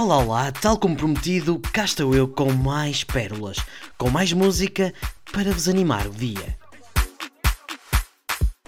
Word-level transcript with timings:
Olá, 0.00 0.18
olá, 0.18 0.52
tal 0.52 0.78
como 0.78 0.94
prometido, 0.94 1.58
cá 1.72 1.84
estou 1.84 2.14
eu 2.14 2.28
com 2.28 2.52
mais 2.52 3.02
pérolas, 3.02 3.56
com 3.98 4.08
mais 4.08 4.32
música 4.32 4.94
para 5.32 5.50
vos 5.50 5.68
animar 5.68 6.06
o 6.06 6.12
dia. 6.12 6.56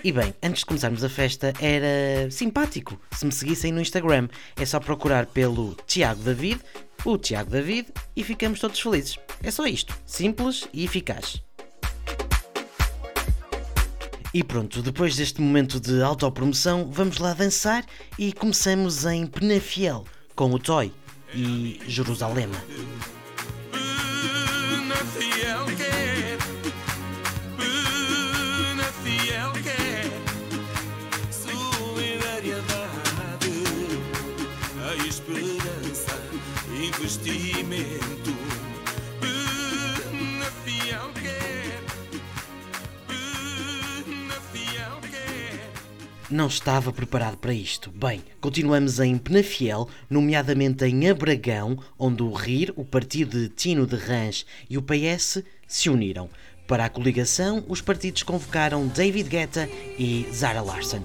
E 0.02 0.10
bem, 0.10 0.34
antes 0.42 0.58
de 0.58 0.66
começarmos 0.66 1.04
a 1.04 1.08
festa, 1.08 1.52
era 1.60 2.28
simpático 2.32 3.00
se 3.12 3.24
me 3.24 3.30
seguissem 3.30 3.70
no 3.70 3.80
Instagram. 3.80 4.28
É 4.56 4.66
só 4.66 4.80
procurar 4.80 5.26
pelo 5.26 5.76
Tiago 5.86 6.20
David, 6.20 6.60
o 7.04 7.16
Tiago 7.16 7.48
David, 7.48 7.86
e 8.16 8.24
ficamos 8.24 8.58
todos 8.58 8.80
felizes. 8.80 9.16
É 9.40 9.52
só 9.52 9.68
isto, 9.68 9.96
simples 10.04 10.66
e 10.72 10.84
eficaz. 10.84 11.40
E 14.34 14.42
pronto, 14.42 14.82
depois 14.82 15.14
deste 15.14 15.40
momento 15.40 15.78
de 15.78 16.02
autopromoção, 16.02 16.90
vamos 16.90 17.18
lá 17.18 17.34
dançar 17.34 17.86
e 18.18 18.32
começamos 18.32 19.04
em 19.04 19.28
Penafiel 19.28 20.04
com 20.34 20.52
o 20.52 20.58
Toy 20.58 20.92
e 21.32 21.80
quer, 25.76 26.38
Penafiel 27.56 29.52
quer 29.62 30.10
solidariedade, 31.30 33.62
a 34.84 34.96
esperança, 35.06 36.18
investimento. 36.72 37.99
Não 46.30 46.46
estava 46.46 46.92
preparado 46.92 47.36
para 47.38 47.52
isto. 47.52 47.90
Bem, 47.90 48.22
continuamos 48.40 49.00
em 49.00 49.18
Penafiel, 49.18 49.88
nomeadamente 50.08 50.84
em 50.84 51.10
Abragão, 51.10 51.76
onde 51.98 52.22
o 52.22 52.32
RIR, 52.32 52.72
o 52.76 52.84
partido 52.84 53.36
de 53.36 53.48
Tino 53.48 53.84
de 53.84 53.96
Rãs 53.96 54.46
e 54.68 54.78
o 54.78 54.82
PS 54.82 55.42
se 55.66 55.90
uniram. 55.90 56.30
Para 56.68 56.84
a 56.84 56.88
coligação, 56.88 57.64
os 57.66 57.80
partidos 57.80 58.22
convocaram 58.22 58.86
David 58.86 59.28
Guetta 59.28 59.68
e 59.98 60.24
Zara 60.32 60.62
Larson. 60.62 61.02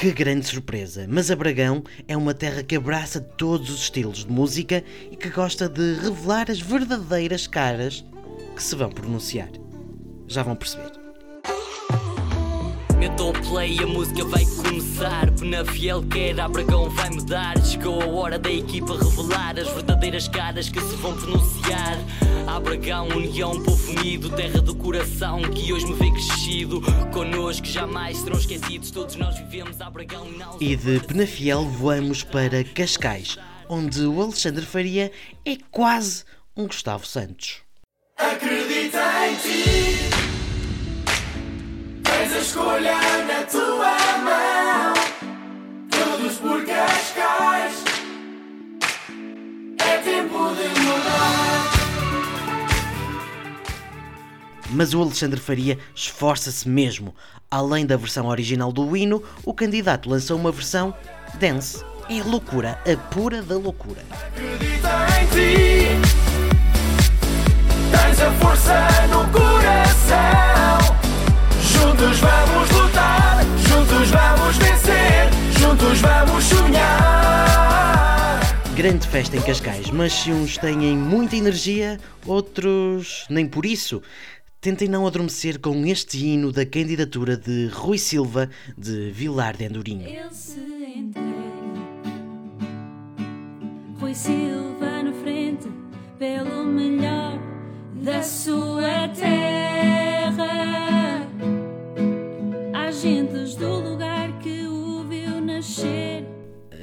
Que 0.00 0.12
grande 0.12 0.46
surpresa! 0.46 1.04
Mas 1.06 1.30
Abragão 1.30 1.84
é 2.08 2.16
uma 2.16 2.32
terra 2.32 2.62
que 2.62 2.74
abraça 2.74 3.20
todos 3.20 3.68
os 3.68 3.82
estilos 3.82 4.24
de 4.24 4.32
música 4.32 4.82
e 5.10 5.14
que 5.14 5.28
gosta 5.28 5.68
de 5.68 5.96
revelar 5.96 6.50
as 6.50 6.58
verdadeiras 6.58 7.46
caras 7.46 8.02
que 8.56 8.62
se 8.62 8.74
vão 8.74 8.88
pronunciar. 8.88 9.50
Já 10.26 10.42
vão 10.42 10.56
perceber. 10.56 10.99
Metam 13.00 13.32
play, 13.48 13.78
a 13.82 13.86
música 13.86 14.22
vai 14.26 14.44
começar. 14.44 15.30
Penafiel 15.30 16.02
quer, 16.02 16.38
Abragão 16.38 16.90
vai 16.90 17.08
mudar. 17.08 17.56
Chegou 17.64 18.02
a 18.02 18.06
hora 18.06 18.38
da 18.38 18.50
equipa 18.52 18.92
revelar 18.92 19.58
as 19.58 19.68
verdadeiras 19.68 20.28
caras 20.28 20.68
que 20.68 20.78
se 20.78 20.96
vão 20.96 21.16
pronunciar. 21.16 21.96
Abragão, 22.46 23.08
união, 23.08 23.58
povo 23.62 23.92
unido, 23.92 24.28
terra 24.28 24.60
do 24.60 24.74
coração 24.74 25.40
que 25.40 25.72
hoje 25.72 25.86
me 25.86 25.94
vê 25.94 26.10
crescido. 26.10 26.82
Connosco 27.10 27.66
jamais 27.66 28.18
serão 28.18 28.36
esquecidos, 28.36 28.90
todos 28.90 29.16
nós 29.16 29.34
vivemos 29.38 29.80
Abragão 29.80 30.26
e 30.28 30.36
não 30.36 30.58
E 30.60 30.76
de 30.76 31.00
Penafiel 31.00 31.64
voamos 31.64 32.22
para 32.22 32.62
Cascais, 32.62 33.38
onde 33.66 34.04
o 34.04 34.20
Alexandre 34.20 34.66
Faria 34.66 35.10
é 35.46 35.56
quase 35.70 36.24
um 36.54 36.66
Gustavo 36.66 37.06
Santos. 37.06 37.62
Acredita 38.18 39.00
em 39.26 39.36
ti. 39.36 40.09
Tens 42.30 42.36
a 42.36 42.38
escolha 42.38 42.94
na 43.26 43.42
tua 43.44 44.18
mão. 44.18 44.94
Todos 45.90 46.36
por 46.36 46.64
Cascais. 46.64 47.84
É 49.78 49.98
tempo 49.98 50.54
de 50.54 50.80
mudar. 50.80 51.70
Mas 54.70 54.94
o 54.94 55.02
Alexandre 55.02 55.40
Faria 55.40 55.76
esforça-se 55.92 56.68
mesmo. 56.68 57.14
Além 57.50 57.84
da 57.84 57.96
versão 57.96 58.26
original 58.28 58.70
do 58.70 58.96
hino, 58.96 59.24
o 59.44 59.52
candidato 59.52 60.08
lançou 60.08 60.38
uma 60.38 60.52
versão 60.52 60.94
dance. 61.34 61.84
É 62.08 62.22
loucura, 62.22 62.78
a 62.86 62.96
pura 63.12 63.42
da 63.42 63.56
loucura. 63.56 64.02
Acredita 64.12 65.06
em 65.20 65.26
ti. 65.26 65.88
Tens 67.90 68.20
a 68.20 68.32
força 68.34 69.06
no 69.08 69.24
coração. 69.32 69.49
Grande 78.80 79.06
festa 79.08 79.36
em 79.36 79.42
Cascais, 79.42 79.90
mas 79.90 80.10
se 80.10 80.32
uns 80.32 80.56
têm 80.56 80.96
muita 80.96 81.36
energia, 81.36 82.00
outros 82.24 83.26
nem 83.28 83.46
por 83.46 83.66
isso. 83.66 84.00
Tentem 84.58 84.88
não 84.88 85.06
adormecer 85.06 85.58
com 85.58 85.84
este 85.84 86.24
hino 86.24 86.50
da 86.50 86.64
candidatura 86.64 87.36
de 87.36 87.66
Rui 87.66 87.98
Silva 87.98 88.48
de 88.78 89.10
Vilar 89.10 89.54
de 89.54 89.66
Andorinho. 89.66 90.08
Ele 90.08 90.32
se 90.32 90.60
entrega. 90.96 91.28
Rui 93.98 94.14
Silva 94.14 95.02
na 95.02 95.12
frente, 95.12 95.68
pelo 96.18 96.64
melhor 96.64 97.38
da 98.02 98.22
sua 98.22 99.08
terra. 99.08 99.39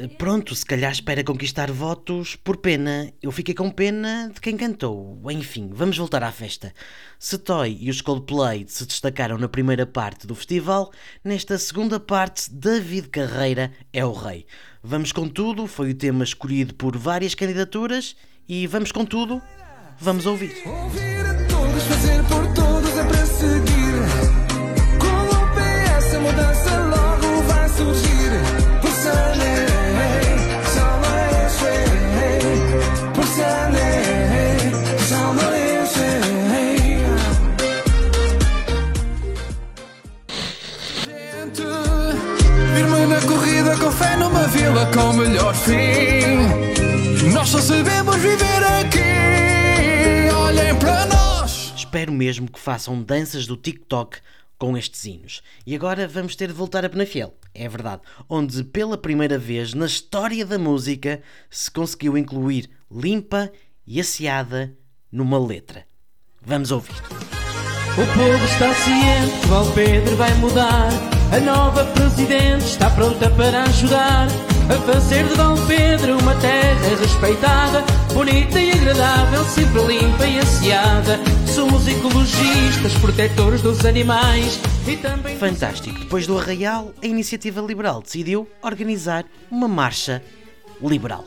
Pronto, 0.08 0.56
se 0.56 0.66
calhar 0.66 0.92
espera 0.92 1.24
conquistar 1.24 1.72
votos 1.72 2.36
por 2.36 2.58
pena. 2.58 3.12
Eu 3.22 3.32
fiquei 3.32 3.54
com 3.54 3.70
pena 3.70 4.32
de 4.34 4.40
quem 4.40 4.56
cantou. 4.56 5.20
Enfim, 5.30 5.70
vamos 5.72 5.98
voltar 5.98 6.24
à 6.24 6.32
festa. 6.32 6.74
Se 7.20 7.38
Toy 7.38 7.78
e 7.80 7.90
os 7.90 8.02
Coldplay 8.02 8.66
se 8.68 8.86
destacaram 8.86 9.38
na 9.38 9.50
primeira 9.50 9.86
parte 9.86 10.28
do 10.28 10.36
festival, 10.36 10.92
nesta 11.24 11.58
segunda 11.58 12.00
parte, 12.00 12.52
David 12.54 13.10
Carreira 13.10 13.72
é 13.92 14.06
o 14.06 14.14
rei. 14.14 14.46
Vamos 14.84 15.12
com 15.12 15.28
tudo, 15.28 15.68
foi 15.68 15.92
o 15.92 15.96
tema 15.96 16.24
escolhido 16.24 16.74
por 16.74 16.98
várias 16.98 17.36
candidaturas 17.36 18.16
e 18.48 18.68
vamos 18.68 18.92
com 18.92 19.06
tudo, 19.06 19.42
vamos 20.00 20.26
ouvir. 20.26 20.56
Ouvir 20.66 21.26
a 21.26 21.34
todos, 21.48 21.84
fazer 21.84 22.24
por 22.24 22.54
todos 22.54 22.98
é. 22.98 23.77
Espero 51.88 52.12
mesmo 52.12 52.52
que 52.52 52.60
façam 52.60 53.02
danças 53.02 53.48
do 53.48 53.56
TikTok 53.56 54.18
com 54.58 54.78
estes 54.78 55.06
hinos. 55.06 55.42
E 55.66 55.74
agora 55.74 56.06
vamos 56.06 56.36
ter 56.36 56.48
de 56.48 56.54
voltar 56.54 56.84
a 56.84 56.90
Penafiel, 56.90 57.34
é 57.54 57.70
verdade, 57.70 58.02
onde 58.28 58.62
pela 58.62 58.98
primeira 58.98 59.38
vez 59.38 59.74
na 59.74 59.86
história 59.86 60.46
da 60.46 60.60
música 60.60 61.22
se 61.50 61.72
conseguiu 61.72 62.18
incluir 62.18 62.70
limpa 62.92 63.50
e 63.86 64.02
asseada 64.02 64.76
numa 65.10 65.40
letra. 65.40 65.86
Vamos 66.46 66.72
ouvir. 66.72 66.92
O 66.92 68.06
povo 68.06 68.46
está 68.46 68.74
ciente 68.74 69.48
que 69.48 69.74
Pedro 69.74 70.18
vai 70.18 70.34
mudar. 70.40 70.90
A 71.32 71.40
nova 71.40 71.86
presidente 71.86 72.66
está 72.66 72.90
pronta 72.90 73.30
para 73.30 73.64
ajudar 73.64 74.28
a 74.70 74.92
fazer 74.92 75.26
de 75.26 75.36
Val 75.36 75.56
Pedro 75.66 76.20
uma 76.20 76.36
terra 76.36 76.96
respeitada, 77.00 77.82
bonita 78.14 78.60
e 78.60 78.72
agradável, 78.72 79.46
sempre 79.46 79.82
limpa 79.84 80.28
e 80.28 80.40
asseada. 80.40 81.37
Somos 81.58 81.88
ecologistas, 81.88 82.94
protetores 83.02 83.64
dos 83.64 83.84
animais 83.84 84.60
e 84.88 84.96
também. 84.96 85.36
Fantástico. 85.40 85.98
Depois 85.98 86.28
do 86.28 86.38
Arraial, 86.38 86.94
a 87.02 87.06
Iniciativa 87.08 87.60
Liberal 87.60 88.00
decidiu 88.00 88.48
organizar 88.62 89.26
uma 89.50 89.68
marcha 89.68 90.22
liberal. 90.80 91.26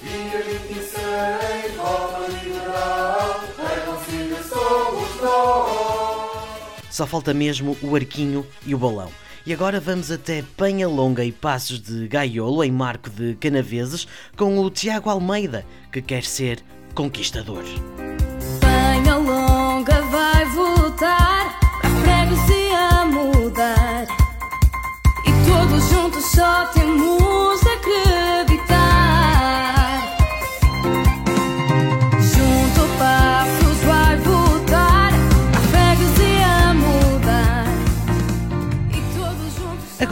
Dia 0.00 0.42
26, 0.42 1.76
Roma 1.76 2.26
Liberal, 2.28 3.44
reconcilia 3.58 4.42
somos 4.42 5.20
nós. 5.20 6.84
Só 6.88 7.06
falta 7.06 7.34
mesmo 7.34 7.76
o 7.82 7.94
arquinho 7.94 8.46
e 8.64 8.74
o 8.74 8.78
balão. 8.78 9.10
E 9.44 9.52
agora 9.52 9.80
vamos 9.80 10.10
até 10.10 10.42
Penha 10.56 10.88
Longa 10.88 11.22
e 11.22 11.30
Passos 11.30 11.78
de 11.78 12.08
Gaiolo, 12.08 12.64
em 12.64 12.72
Marco 12.72 13.10
de 13.10 13.34
Canaveses, 13.34 14.08
com 14.34 14.58
o 14.58 14.70
Tiago 14.70 15.10
Almeida, 15.10 15.62
que 15.92 16.00
quer 16.00 16.24
ser 16.24 16.64
conquistador. 16.94 17.64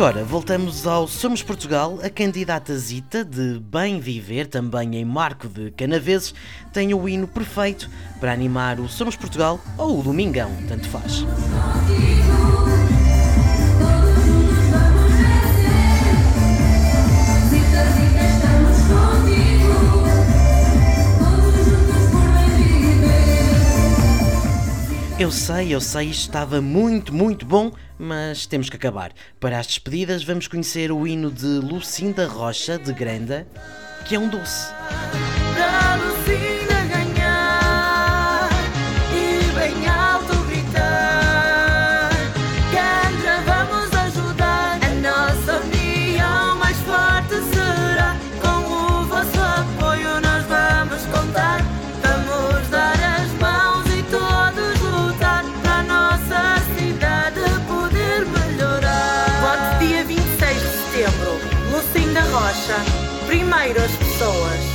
Agora 0.00 0.24
voltamos 0.24 0.86
ao 0.86 1.06
Somos 1.06 1.42
Portugal. 1.42 1.98
A 2.02 2.08
candidata 2.08 2.74
Zita, 2.74 3.22
de 3.22 3.60
Bem 3.60 4.00
Viver, 4.00 4.46
também 4.46 4.96
em 4.96 5.04
Marco 5.04 5.46
de 5.46 5.70
Canaveses, 5.72 6.34
tem 6.72 6.94
o 6.94 7.06
hino 7.06 7.28
perfeito 7.28 7.90
para 8.18 8.32
animar 8.32 8.80
o 8.80 8.88
Somos 8.88 9.14
Portugal 9.14 9.60
ou 9.76 10.00
o 10.00 10.02
Domingão, 10.02 10.50
tanto 10.66 10.88
faz. 10.88 11.22
Eu 25.20 25.30
sei, 25.30 25.74
eu 25.74 25.82
sei, 25.82 26.08
estava 26.08 26.62
muito, 26.62 27.12
muito 27.12 27.44
bom, 27.44 27.70
mas 27.98 28.46
temos 28.46 28.70
que 28.70 28.76
acabar. 28.76 29.12
Para 29.38 29.58
as 29.58 29.66
despedidas, 29.66 30.24
vamos 30.24 30.48
conhecer 30.48 30.90
o 30.90 31.06
hino 31.06 31.30
de 31.30 31.44
Lucinda 31.44 32.26
Rocha, 32.26 32.78
de 32.78 32.90
Granda, 32.94 33.46
que 34.06 34.14
é 34.14 34.18
um 34.18 34.30
doce. 34.30 34.72
Primeiro 63.30 63.80
as 63.80 63.92
pessoas. 63.92 64.69